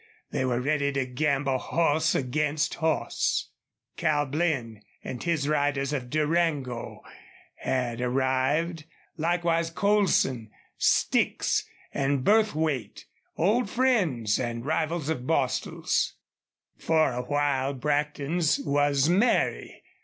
[0.31, 3.49] They were ready to gamble horse against horse.
[3.97, 7.03] Cal Blinn and his riders of Durango
[7.57, 8.85] had arrived;
[9.17, 13.05] likewise Colson, Sticks, and Burthwait,
[13.37, 16.15] old friends and rivals of Bostil's.
[16.79, 19.83] For a while Brackton's was merry.